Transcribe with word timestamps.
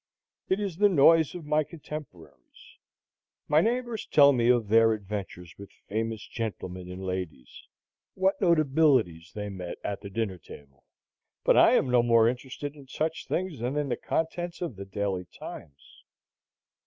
It 0.49 0.59
is 0.59 0.77
the 0.77 0.89
noise 0.89 1.35
of 1.35 1.45
my 1.45 1.63
contemporaries. 1.63 2.79
My 3.47 3.61
neighbors 3.61 4.07
tell 4.07 4.33
me 4.33 4.49
of 4.49 4.67
their 4.67 4.93
adventures 4.93 5.53
with 5.59 5.69
famous 5.89 6.27
gentlemen 6.27 6.89
and 6.89 7.05
ladies, 7.05 7.67
what 8.15 8.41
notabilities 8.41 9.31
they 9.33 9.49
met 9.49 9.77
at 9.83 10.01
the 10.01 10.09
dinner 10.09 10.39
table; 10.39 10.85
but 11.43 11.55
I 11.55 11.73
am 11.73 11.91
no 11.91 12.01
more 12.01 12.27
interested 12.27 12.75
in 12.75 12.87
such 12.87 13.27
things 13.27 13.59
than 13.59 13.77
in 13.77 13.89
the 13.89 13.95
contents 13.95 14.59
of 14.59 14.75
the 14.75 14.85
Daily 14.85 15.25
Times. 15.25 16.03